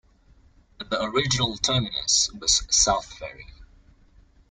[0.79, 3.53] The original terminus was South Ferry.